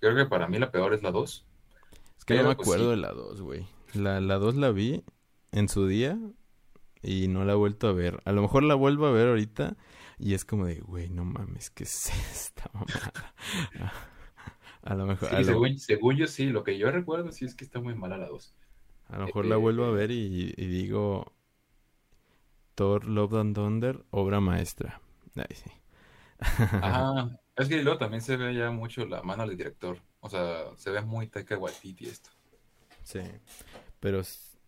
[0.00, 1.46] Creo que para mí la peor es la 2.
[2.18, 2.90] Es que no me pues, acuerdo sí.
[2.90, 3.66] de la 2, güey.
[3.94, 5.04] La, la 2 la vi
[5.52, 6.18] en su día
[7.02, 8.22] y no la he vuelto a ver.
[8.26, 9.76] A lo mejor la vuelvo a ver ahorita
[10.18, 13.12] y es como de, güey, no mames, ¿qué es esta mamada?
[14.82, 17.44] A lo mejor, Sí, a lo, según, según yo sí, lo que yo recuerdo sí
[17.46, 18.54] es que está muy mala la 2.
[19.08, 21.32] a lo mejor la vuelvo a Eh, ver y, y digo,
[22.74, 25.00] Thor Love and Thunder, obra maestra.
[25.36, 25.70] Ay, sí.
[26.40, 29.98] Ajá, es que luego también se ve ya mucho la mano del director.
[30.20, 32.30] O sea, se ve muy Taika Waititi esto.
[33.02, 33.20] Sí,
[34.00, 34.58] pero es,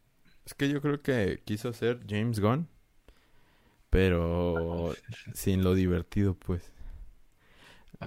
[0.44, 2.68] es que yo creo que quiso ser James Gunn,
[3.90, 4.94] pero
[5.34, 6.72] sin lo divertido, pues.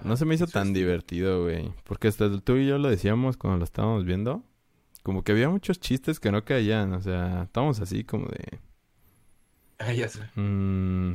[0.03, 3.57] No se me hizo tan divertido, güey, porque hasta tú y yo lo decíamos cuando
[3.60, 4.43] lo estábamos viendo,
[5.01, 8.60] como que había muchos chistes que no caían, o sea, estábamos así como de,
[9.79, 10.29] Ah, ya sé.
[10.35, 11.13] mm,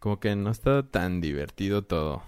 [0.00, 2.22] como que no está tan divertido todo,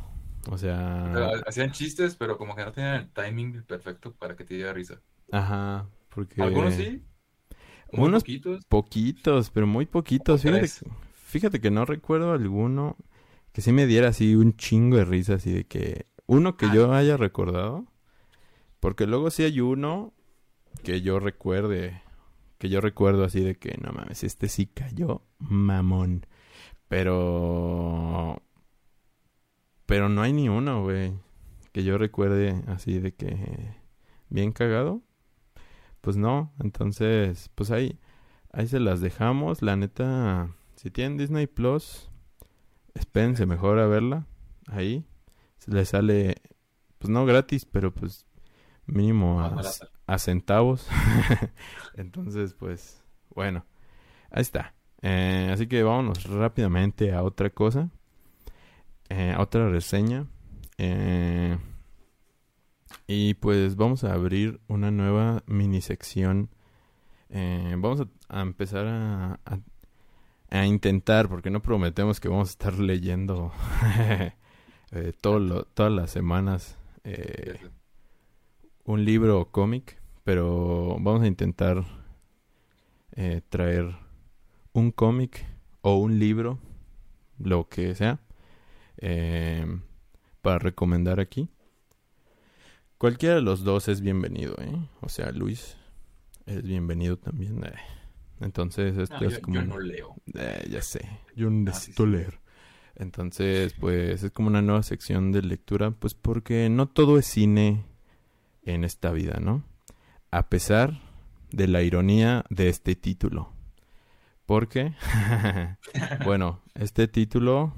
[0.50, 4.54] o sea, hacían chistes, pero como que no tenían el timing perfecto para que te
[4.54, 5.02] diera risa.
[5.30, 7.06] ajá, porque Algunos sí,
[7.92, 8.64] muy Unos poquitos.
[8.68, 10.42] Poquitos, pero muy poquitos.
[10.42, 10.72] Fíjate,
[11.14, 12.96] fíjate que no recuerdo alguno
[13.52, 16.72] que sí me diera así un chingo de risa, así de que uno que Ah.
[16.72, 17.86] yo haya recordado,
[18.80, 20.14] porque luego sí hay uno
[20.84, 22.02] que yo recuerde,
[22.58, 26.26] que yo recuerdo así de que no mames, este sí cayó mamón,
[26.88, 28.42] pero
[29.86, 31.14] pero no hay ni uno, güey,
[31.72, 33.74] que yo recuerde así de que
[34.28, 35.00] bien cagado.
[36.00, 37.98] Pues no, entonces, pues ahí,
[38.52, 39.62] ahí se las dejamos.
[39.62, 42.10] La neta, si tienen Disney Plus,
[42.94, 44.26] espérense mejor a verla.
[44.66, 45.06] Ahí,
[45.56, 46.36] se les sale,
[46.98, 48.26] pues no gratis, pero pues
[48.86, 49.62] mínimo a.
[50.08, 50.88] a centavos.
[51.94, 53.02] entonces, pues,
[53.34, 53.64] bueno,
[54.30, 54.74] ahí está.
[55.02, 57.90] Eh, así que vámonos rápidamente a otra cosa,
[59.08, 60.26] eh, a otra reseña.
[60.78, 61.58] Eh,
[63.06, 66.50] y pues vamos a abrir una nueva mini sección.
[67.30, 69.60] Vamos a, a empezar a, a-
[70.50, 73.52] a intentar, porque no prometemos que vamos a estar leyendo
[75.20, 77.58] todo lo- todas las semanas eh,
[78.84, 79.97] un libro o cómic,
[80.28, 81.82] pero vamos a intentar
[83.12, 83.96] eh, traer
[84.74, 85.46] un cómic
[85.80, 86.58] o un libro,
[87.38, 88.20] lo que sea,
[88.98, 89.64] eh,
[90.42, 91.48] para recomendar aquí.
[92.98, 94.70] Cualquiera de los dos es bienvenido, ¿eh?
[95.00, 95.78] O sea, Luis
[96.44, 97.64] es bienvenido también.
[97.64, 97.72] eh.
[98.40, 99.56] Entonces, esto No, es yo, como...
[99.56, 100.14] yo no leo.
[100.68, 102.10] Ya sé, yo Ah, sí, necesito sí.
[102.10, 102.38] leer.
[102.96, 107.86] Entonces, pues es como una nueva sección de lectura, pues porque no todo es cine
[108.60, 109.64] en esta vida, ¿no?
[110.30, 111.00] A pesar
[111.50, 113.52] de la ironía de este título.
[114.46, 114.94] Porque,
[116.24, 117.74] bueno, este título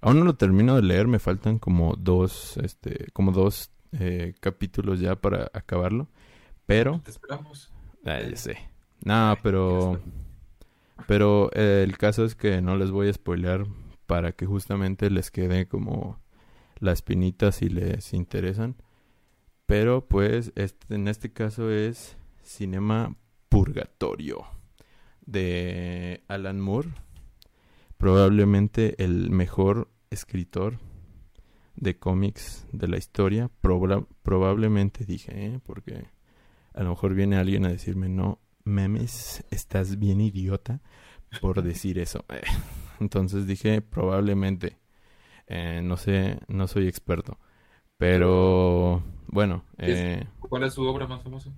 [0.00, 5.00] aún no lo termino de leer, me faltan como dos, este, como dos eh, capítulos
[5.00, 6.08] ya para acabarlo,
[6.66, 7.72] pero Te esperamos.
[8.04, 8.58] Ah, ya sé.
[9.04, 10.00] No, pero...
[11.06, 13.66] Pero eh, el caso es que no les voy a spoilear
[14.06, 16.20] para que justamente les quede como
[16.78, 18.76] la espinita si les interesan.
[19.72, 23.16] Pero pues este, en este caso es Cinema
[23.48, 24.44] Purgatorio
[25.24, 26.90] de Alan Moore.
[27.96, 30.78] Probablemente el mejor escritor
[31.74, 33.50] de cómics de la historia.
[33.62, 35.60] Proba- probablemente dije, ¿eh?
[35.64, 36.04] porque
[36.74, 40.82] a lo mejor viene alguien a decirme, no, memes, estás bien idiota
[41.40, 42.26] por decir eso.
[43.00, 44.76] Entonces dije, probablemente.
[45.46, 47.38] Eh, no sé, no soy experto.
[47.96, 51.50] Pero, bueno, eh, ¿Cuál es su obra más famosa?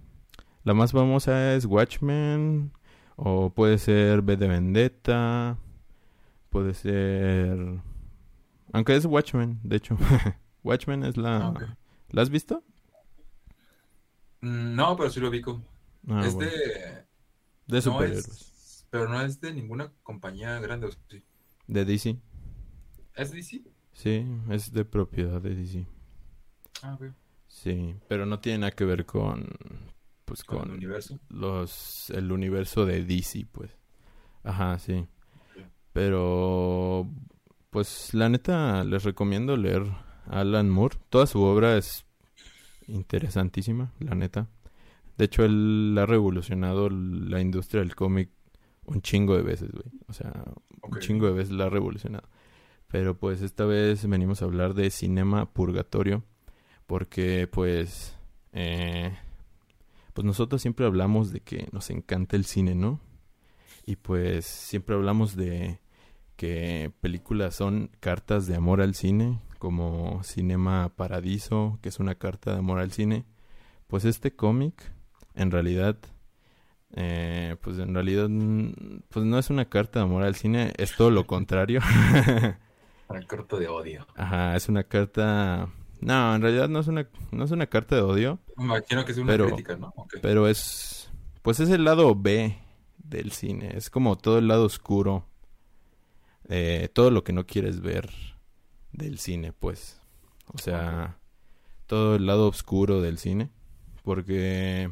[0.63, 2.73] la más famosa es Watchmen,
[3.17, 5.59] o puede ser B de Vendetta,
[6.49, 7.83] puede ser...
[8.73, 9.99] Aunque es Watchmen, de hecho.
[10.65, 11.49] Watchmen es la...
[11.49, 11.77] Ah.
[12.11, 12.65] ¿La has visto?
[14.41, 15.61] Mm, No, pero sí lo ubico.
[16.09, 16.51] Ah, es bueno.
[16.51, 17.05] de...
[17.67, 18.87] De No es...
[18.91, 21.25] Pero no es de ninguna compañía grande, ¿o sí?
[21.67, 22.17] De DC.
[23.17, 23.63] ¿Es DC?
[23.93, 25.87] Sí, es de propiedad de DC.
[26.83, 27.13] Ah, ok.
[27.55, 29.47] Sí, pero no tiene nada que ver con...
[30.25, 31.21] Pues Con el universo.
[31.29, 32.11] los...
[32.11, 33.71] El universo de DC, pues.
[34.43, 35.07] Ajá, sí.
[35.93, 37.09] Pero...
[37.71, 39.85] Pues la neta les recomiendo leer
[40.27, 40.97] a Alan Moore.
[41.11, 42.05] Toda su obra es
[42.89, 44.49] interesantísima, la neta.
[45.17, 48.31] De hecho, él ha revolucionado la industria del cómic
[48.85, 49.87] un chingo de veces, güey.
[50.09, 50.45] O sea,
[50.83, 52.29] un chingo de veces la ha revolucionado.
[52.89, 56.25] Pero pues esta vez venimos a hablar de Cinema Purgatorio.
[56.87, 58.17] Porque pues...
[58.53, 59.17] eh,
[60.13, 63.01] pues nosotros siempre hablamos de que nos encanta el cine, ¿no?
[63.85, 65.81] Y pues siempre hablamos de
[66.37, 72.53] que películas son cartas de amor al cine, como Cinema Paradiso, que es una carta
[72.53, 73.25] de amor al cine.
[73.89, 74.93] Pues este cómic,
[75.35, 75.97] en realidad,
[76.95, 80.95] eh, pues en realidad, mm, pues no es una carta de amor al cine, es
[80.97, 81.81] todo lo contrario.
[83.07, 84.07] Para corto de odio.
[84.15, 85.69] Ajá, es una carta...
[86.05, 89.13] No, en realidad no es una, no es una carta de odio, Me imagino que
[89.13, 89.95] es una Pero- crítica, ¿no?
[90.21, 91.11] Pero es...
[91.41, 92.59] Pues es el lado B
[92.99, 95.27] del cine, es como todo el lado oscuro,
[96.49, 98.11] eh, todo lo que no quieres ver
[98.93, 100.01] del cine, pues.
[100.53, 101.19] O sea,
[101.87, 103.49] todo el lado oscuro del cine,
[104.03, 104.91] porque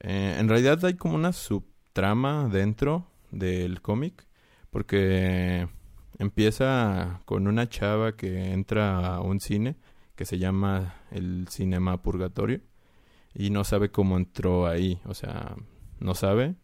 [0.00, 4.26] eh, en realidad hay como una subtrama dentro del cómic,
[4.70, 5.68] porque
[6.18, 9.76] empieza con una chava que entra a un cine
[10.22, 12.60] que se llama el Cinema Purgatorio
[13.34, 15.56] y no sabe cómo entró ahí, o sea,
[15.98, 16.54] no sabe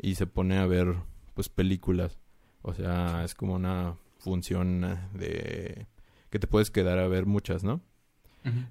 [0.00, 0.94] y se pone a ver
[1.34, 2.20] pues películas,
[2.62, 4.82] o sea, es como una función
[5.14, 5.88] de
[6.30, 7.80] que te puedes quedar a ver muchas, ¿no?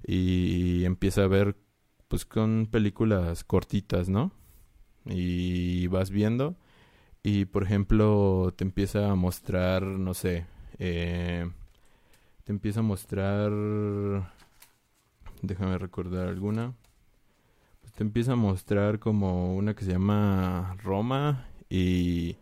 [0.06, 1.54] Y empieza a ver
[2.08, 4.32] pues con películas cortitas, ¿no?
[5.04, 6.56] Y vas viendo
[7.22, 10.46] y por ejemplo te empieza a mostrar, no sé,
[10.78, 11.50] eh,
[12.48, 13.52] te empieza a mostrar,
[15.42, 16.74] déjame recordar alguna,
[17.80, 22.36] pues te empieza a mostrar como una que se llama Roma y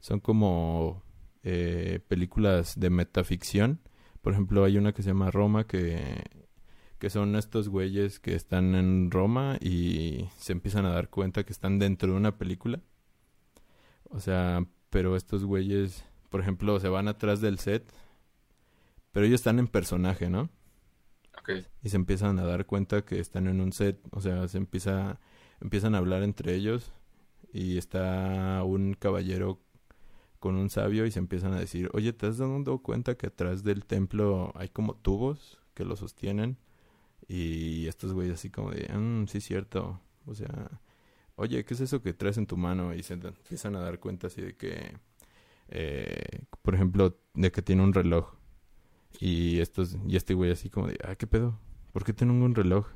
[0.00, 1.02] son como
[1.42, 3.80] eh, películas de metaficción.
[4.22, 6.24] Por ejemplo, hay una que se llama Roma que
[7.00, 11.52] que son estos güeyes que están en Roma y se empiezan a dar cuenta que
[11.52, 12.80] están dentro de una película.
[14.10, 17.90] O sea, pero estos güeyes, por ejemplo, se van atrás del set,
[19.12, 20.50] pero ellos están en personaje, ¿no?
[21.82, 25.18] Y se empiezan a dar cuenta que están en un set, o sea, se empieza
[25.60, 26.92] empiezan a hablar entre ellos
[27.52, 29.60] y está un caballero
[30.38, 33.62] con un sabio y se empiezan a decir, "Oye, ¿te has dado cuenta que atrás
[33.62, 36.56] del templo hay como tubos que lo sostienen?"
[37.28, 40.70] Y estos güeyes así como de, "Mm, sí cierto." O sea,
[41.36, 44.28] "Oye, ¿qué es eso que traes en tu mano?" Y se empiezan a dar cuenta
[44.28, 44.94] así de que
[45.68, 48.34] eh, por ejemplo, de que tiene un reloj.
[49.18, 51.58] Y estos y este güey así como de, "Ah, ¿qué pedo?
[51.92, 52.86] ¿Por qué tengo un reloj?"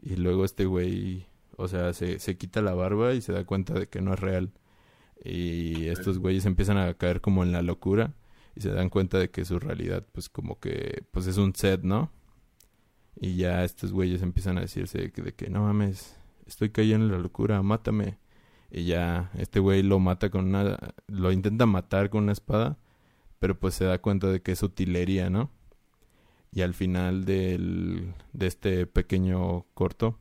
[0.00, 3.74] Y luego este güey, o sea, se, se quita la barba y se da cuenta
[3.74, 4.52] de que no es real.
[5.24, 8.14] Y estos güeyes empiezan a caer como en la locura
[8.56, 11.82] y se dan cuenta de que su realidad pues como que pues es un set,
[11.82, 12.10] ¿no?
[13.20, 16.16] Y ya estos güeyes empiezan a decirse de que, de que no mames,
[16.46, 18.18] estoy cayendo en la locura, mátame.
[18.70, 22.78] Y ya este güey lo mata con una lo intenta matar con una espada,
[23.42, 25.50] pero pues se da cuenta de que es utilería, ¿no?
[26.52, 30.16] Y al final del, de este pequeño corto,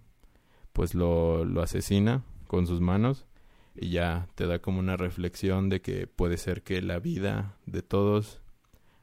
[0.74, 3.28] pues lo, lo asesina con sus manos
[3.76, 7.84] y ya te da como una reflexión de que puede ser que la vida de
[7.84, 8.42] todos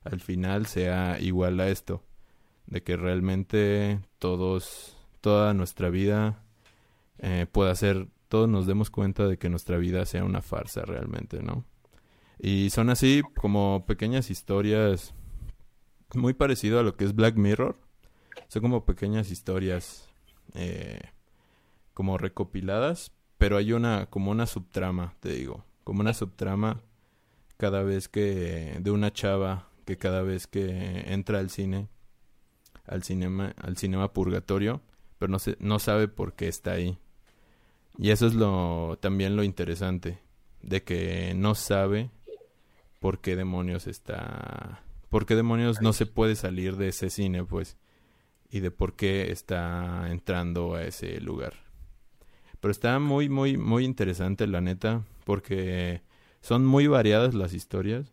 [0.03, 2.03] al final sea igual a esto,
[2.67, 6.43] de que realmente todos, toda nuestra vida
[7.19, 11.41] eh, pueda ser, todos nos demos cuenta de que nuestra vida sea una farsa realmente,
[11.41, 11.65] ¿no?
[12.39, 15.15] Y son así como pequeñas historias
[16.15, 17.77] muy parecido a lo que es Black Mirror.
[18.49, 20.09] Son como pequeñas historias
[20.55, 21.01] eh,
[21.95, 26.83] como recopiladas, pero hay una como una subtrama, te digo, como una subtrama
[27.57, 31.89] cada vez que de una chava que cada vez que entra al cine
[32.89, 34.81] al cinema, al cinema purgatorio,
[35.19, 36.99] pero no, se, no sabe por qué está ahí.
[37.99, 40.21] Y eso es lo también lo interesante,
[40.63, 42.11] de que no sabe
[42.99, 44.83] por qué demonios está...
[45.09, 47.79] Por qué demonios no se puede salir de ese cine, pues,
[48.51, 51.55] y de por qué está entrando a ese lugar.
[52.61, 56.03] Pero está muy, muy, muy interesante, la neta, porque
[56.41, 58.13] son muy variadas las historias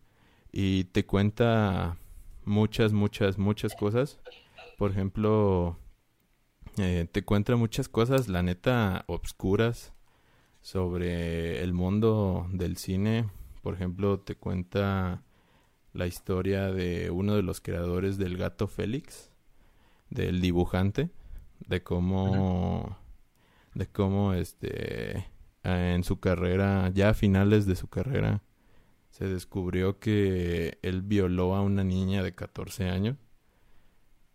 [0.52, 1.98] y te cuenta
[2.44, 4.18] muchas, muchas, muchas cosas.
[4.78, 5.78] Por ejemplo,
[6.78, 9.92] eh, te cuenta muchas cosas, la neta, obscuras
[10.62, 13.28] sobre el mundo del cine.
[13.66, 15.24] Por ejemplo, te cuenta
[15.92, 19.32] la historia de uno de los creadores del gato Félix,
[20.08, 21.10] del dibujante,
[21.66, 22.96] de cómo,
[23.74, 25.26] de cómo este,
[25.64, 28.40] en su carrera, ya a finales de su carrera,
[29.10, 33.16] se descubrió que él violó a una niña de 14 años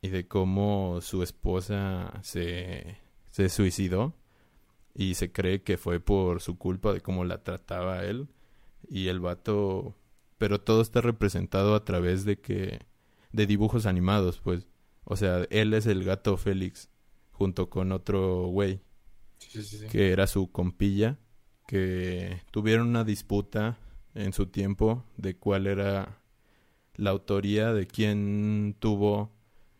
[0.02, 2.98] y de cómo su esposa se,
[3.30, 4.14] se suicidó
[4.94, 8.28] y se cree que fue por su culpa de cómo la trataba él
[8.90, 9.96] y el vato
[10.38, 12.80] pero todo está representado a través de que
[13.32, 14.68] de dibujos animados pues.
[15.04, 16.90] O sea él es el gato Félix
[17.32, 18.82] junto con otro güey
[19.90, 21.18] que era su compilla
[21.68, 23.78] que tuvieron una disputa
[24.14, 26.22] en su tiempo de cuál era
[26.96, 29.32] la autoría de quién tuvo,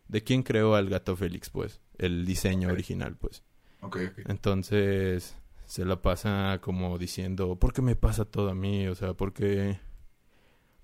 [0.08, 3.42] de quién creó al gato Félix, pues, el diseño original, pues.
[4.26, 5.36] Entonces
[5.72, 8.86] se la pasa como diciendo, ¿por qué me pasa todo a mí?
[8.88, 9.80] O sea, ¿por qué,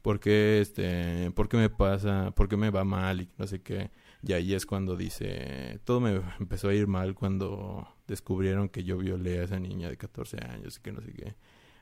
[0.01, 3.61] por qué, este, por qué me pasa, por qué me va mal y no sé
[3.61, 3.91] qué?
[4.23, 8.97] Y ahí es cuando dice, todo me empezó a ir mal cuando descubrieron que yo
[8.97, 11.35] violé a esa niña de 14 años y que no sé qué.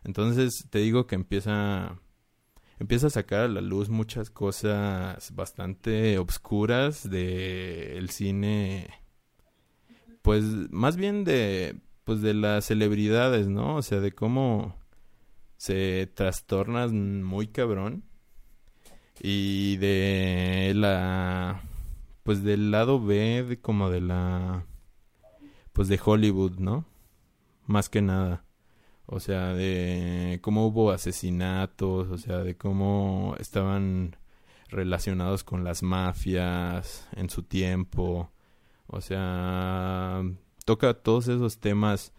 [0.03, 2.01] Entonces te digo que empieza
[2.81, 8.89] empieza a sacar a la luz muchas cosas bastante obscuras de el cine
[10.23, 10.43] pues
[10.73, 13.77] más bien de pues de las celebridades, ¿no?
[13.77, 14.77] O sea, de cómo
[15.57, 18.05] se trastornan muy cabrón
[19.21, 21.63] y de la
[22.23, 24.67] pues del lado B de como de la
[25.73, 26.87] pues de Hollywood, ¿no?
[27.67, 28.45] Más que nada.
[29.07, 34.17] O sea, de cómo hubo asesinatos, o sea, de cómo estaban
[34.69, 38.31] relacionados con las mafias en su tiempo.
[38.87, 40.23] O sea,
[40.67, 42.13] toca todos esos temas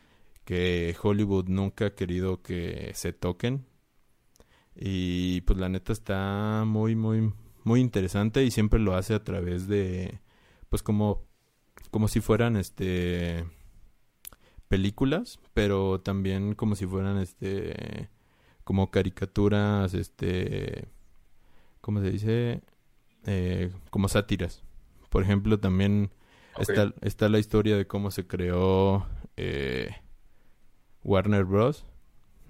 [0.45, 3.67] que Hollywood nunca ha querido que se toquen.
[4.75, 7.33] Y pues la neta está muy, muy,
[7.63, 10.21] muy interesante y siempre lo hace a través de,
[10.69, 11.27] pues como,
[11.91, 13.45] como si fueran este
[14.69, 18.09] películas, pero también como si fueran este
[18.63, 20.87] como caricaturas, este
[21.81, 22.63] ¿cómo se dice?
[23.25, 24.63] Eh, como sátiras.
[25.09, 26.11] Por ejemplo, también
[26.59, 29.05] está, está la historia de cómo se creó
[29.35, 29.89] eh,
[31.03, 31.85] Warner Bros.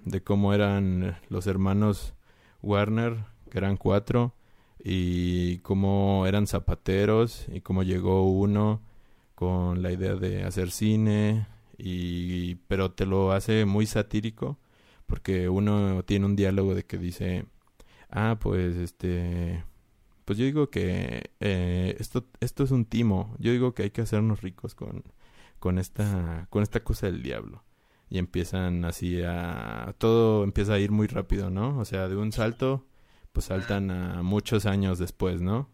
[0.04, 2.14] De cómo eran los hermanos
[2.62, 4.34] Warner, que eran cuatro,
[4.82, 8.80] y cómo eran zapateros, y cómo llegó uno
[9.34, 11.46] con la idea de hacer cine,
[11.78, 14.58] y pero te lo hace muy satírico
[15.06, 17.46] porque uno tiene un diálogo de que dice
[18.10, 19.64] ah pues este
[20.28, 23.34] pues yo digo que eh, esto esto es un timo.
[23.38, 25.02] Yo digo que hay que hacernos ricos con
[25.58, 27.64] con esta con esta cosa del diablo.
[28.10, 32.32] Y empiezan así a todo empieza a ir muy rápido no o sea de un
[32.32, 32.86] salto
[33.32, 35.70] pues saltan a muchos años después no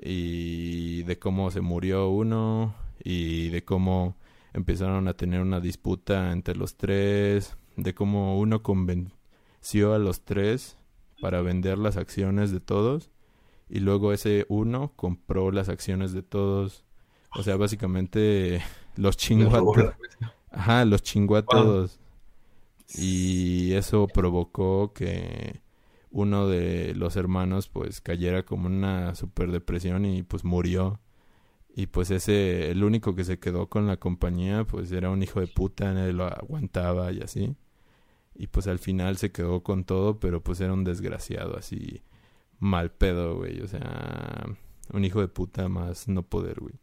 [0.00, 4.16] y de cómo se murió uno y de cómo
[4.52, 10.76] empezaron a tener una disputa entre los tres, de cómo uno convenció a los tres
[11.20, 13.11] para vender las acciones de todos
[13.72, 16.84] y luego ese uno compró las acciones de todos.
[17.34, 18.60] O sea, básicamente
[18.96, 19.94] los chingó a todos.
[20.50, 21.98] Ajá, los chingó a todos.
[22.98, 25.62] Y eso provocó que
[26.10, 31.00] uno de los hermanos pues cayera como una super depresión y pues murió.
[31.74, 35.40] Y pues ese, el único que se quedó con la compañía, pues era un hijo
[35.40, 37.56] de puta, nadie lo aguantaba y así.
[38.34, 42.02] Y pues al final se quedó con todo, pero pues era un desgraciado así,
[42.62, 43.60] mal pedo, güey.
[43.60, 44.46] O sea,
[44.92, 46.74] un hijo de puta más no poder, güey.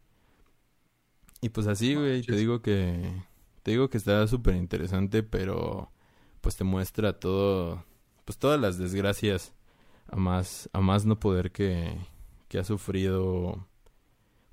[1.40, 3.24] Y pues así, güey, te digo que,
[3.62, 5.90] te digo que está súper interesante, pero
[6.42, 7.84] pues te muestra todo,
[8.26, 9.54] pues todas las desgracias
[10.08, 11.96] a más, a más no poder que,
[12.48, 13.66] que ha sufrido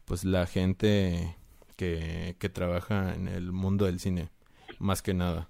[0.06, 1.36] pues la gente
[1.76, 4.30] que, que trabaja en el mundo del cine,
[4.80, 5.50] más que nada.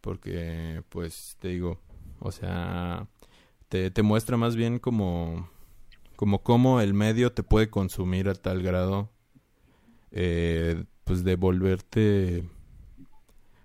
[0.00, 1.78] Porque, pues, te digo,
[2.20, 3.06] o sea,
[3.70, 5.48] te, muestra más bien como,
[6.16, 9.10] como cómo el medio te puede consumir a tal grado,
[10.10, 12.44] eh, pues de volverte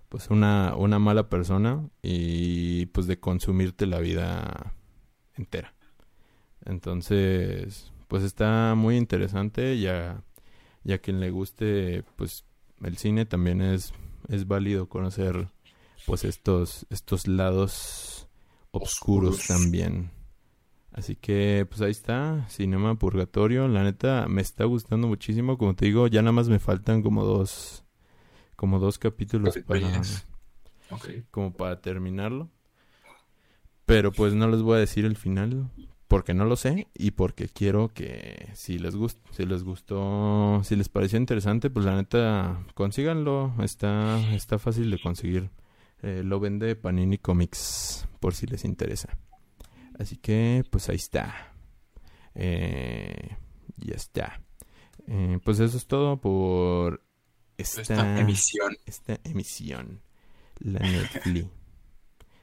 [0.10, 4.76] pues una, una mala persona y pues de consumirte la vida
[5.34, 5.74] entera.
[6.64, 10.24] Entonces, pues está muy interesante, ya,
[10.84, 12.46] ya quien le guste pues
[12.84, 13.92] el cine también es,
[14.30, 15.50] es válido conocer
[16.06, 18.25] pues estos, estos lados
[18.84, 20.12] oscuros también.
[20.92, 25.86] Así que pues ahí está, Cinema Purgatorio, la neta me está gustando muchísimo, como te
[25.86, 27.84] digo, ya nada más me faltan como dos
[28.56, 30.02] como dos capítulos para
[31.32, 32.50] como para terminarlo.
[33.86, 35.70] Pero pues no les voy a decir el final
[36.08, 40.76] porque no lo sé y porque quiero que si les gustó, si les gustó, si
[40.76, 45.50] les pareció interesante, pues la neta consíganlo, está está fácil de conseguir.
[46.06, 49.18] Eh, lo vende Panini Comics por si les interesa.
[49.98, 51.52] Así que pues ahí está.
[52.36, 53.36] Eh,
[53.78, 54.40] ya está.
[55.08, 57.04] Eh, pues eso es todo por
[57.58, 58.78] esta, emisión.
[58.86, 60.02] Esta emisión.
[60.60, 61.48] La Netflix.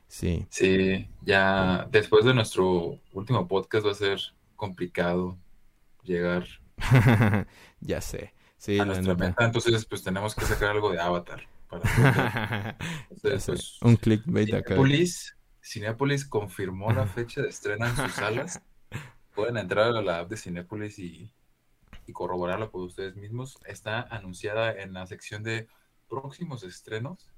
[0.08, 0.44] Sí.
[0.50, 4.20] Sí, ya después de nuestro último podcast va a ser
[4.56, 5.38] complicado
[6.02, 6.44] llegar.
[7.80, 8.34] ya sé.
[8.58, 11.48] Sí, a nuestra meta, entonces pues tenemos que sacar algo de Avatar.
[11.72, 12.76] Para
[13.22, 14.76] pues, un clickbait acá.
[15.60, 18.60] Cinepolis confirmó la fecha de estreno en sus salas.
[19.34, 21.32] Pueden entrar a la app de Cinepolis y
[22.06, 25.68] y corroborarlo por ustedes mismos, está anunciada en la sección de
[26.08, 27.30] próximos estrenos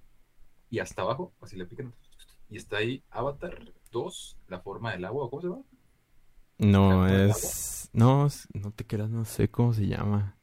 [0.71, 1.95] y hasta abajo, así le piquen,
[2.49, 5.63] y está ahí Avatar 2, la forma del agua, ¿cómo se llama?
[6.59, 7.91] No, es...
[7.93, 10.37] No, no te creas, no sé cómo se llama.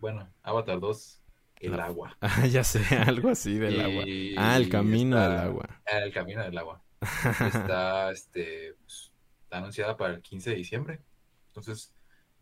[0.00, 1.20] Bueno, Avatar 2,
[1.60, 2.16] el agua.
[2.20, 4.04] Ah, ya sé, algo así del agua.
[4.36, 5.80] Ah, el camino del agua.
[5.86, 6.82] El camino del agua.
[7.00, 11.00] está, este, pues, está anunciada para el 15 de diciembre.
[11.48, 11.94] Entonces,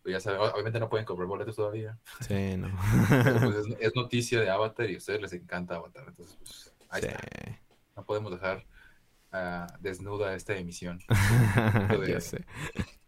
[0.02, 1.98] pues ya obviamente no pueden comprar boletos todavía.
[2.20, 2.68] Sí, no.
[3.08, 6.04] Pues, es, noticia de Avatar y a ustedes les encanta Avatar.
[6.08, 7.20] Entonces, pues, ahí está.
[7.96, 8.66] No podemos dejar
[9.32, 11.00] uh, desnuda esta emisión.
[11.88, 12.44] De, ya sé.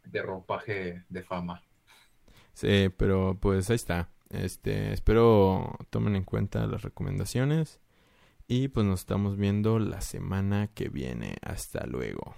[0.05, 1.63] de ropaje de fama.
[2.55, 4.09] Sí, pero pues ahí está.
[4.31, 7.81] Este, espero tomen en cuenta las recomendaciones.
[8.47, 11.37] Y pues nos estamos viendo la semana que viene.
[11.43, 12.35] Hasta luego.